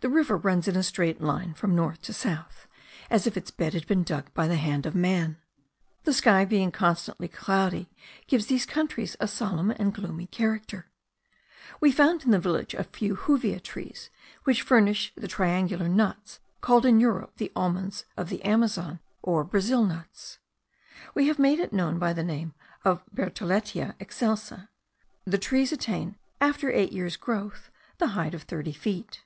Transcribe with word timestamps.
The 0.00 0.08
river 0.08 0.36
runs 0.36 0.68
in 0.68 0.76
a 0.76 0.84
straight 0.84 1.20
line 1.20 1.54
from 1.54 1.74
north 1.74 2.02
to 2.02 2.12
south, 2.12 2.68
as 3.10 3.26
if 3.26 3.36
its 3.36 3.50
bed 3.50 3.74
had 3.74 3.84
been 3.88 4.04
dug 4.04 4.32
by 4.32 4.46
the 4.46 4.54
hand 4.54 4.86
of 4.86 4.94
man. 4.94 5.38
The 6.04 6.12
sky 6.12 6.44
being 6.44 6.70
constantly 6.70 7.26
cloudy 7.26 7.90
gives 8.28 8.46
these 8.46 8.64
countries 8.64 9.16
a 9.18 9.26
solemn 9.26 9.72
and 9.72 9.92
gloomy 9.92 10.28
character. 10.28 10.86
We 11.80 11.90
found 11.90 12.22
in 12.22 12.30
the 12.30 12.38
village 12.38 12.74
a 12.74 12.84
few 12.84 13.18
juvia 13.26 13.58
trees 13.58 14.08
which 14.44 14.62
furnish 14.62 15.12
the 15.16 15.26
triangular 15.26 15.88
nuts 15.88 16.38
called 16.60 16.86
in 16.86 17.00
Europe 17.00 17.32
the 17.38 17.50
almonds 17.56 18.04
of 18.16 18.28
the 18.28 18.44
Amazon, 18.44 19.00
or 19.20 19.42
Brazil 19.42 19.84
nuts. 19.84 20.38
We 21.16 21.26
have 21.26 21.40
made 21.40 21.58
it 21.58 21.72
known 21.72 21.98
by 21.98 22.12
the 22.12 22.22
name 22.22 22.54
of 22.84 23.02
Bertholletia 23.12 23.96
excelsa. 23.98 24.68
The 25.24 25.38
trees 25.38 25.72
attain 25.72 26.16
after 26.40 26.70
eight 26.70 26.92
years' 26.92 27.16
growth 27.16 27.72
the 27.98 28.08
height 28.14 28.32
of 28.34 28.44
thirty 28.44 28.72
feet. 28.72 29.24